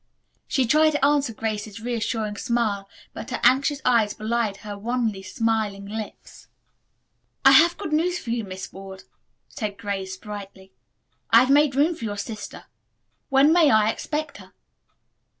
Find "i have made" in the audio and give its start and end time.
11.29-11.75